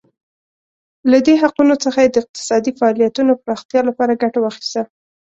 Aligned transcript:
له 1.11 1.17
دې 1.25 1.35
حقونو 1.41 1.73
څخه 1.83 1.99
یې 2.03 2.09
د 2.11 2.15
اقتصادي 2.23 2.71
فعالیتونو 2.79 3.39
پراختیا 3.43 3.81
لپاره 3.89 4.19
ګټه 4.23 4.39
واخیسته. 4.41 4.81